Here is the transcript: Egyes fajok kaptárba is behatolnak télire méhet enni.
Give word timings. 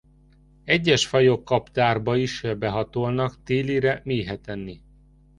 Egyes 0.63 1.07
fajok 1.07 1.45
kaptárba 1.45 2.15
is 2.17 2.41
behatolnak 2.59 3.43
télire 3.43 4.01
méhet 4.03 4.47
enni. 4.47 4.81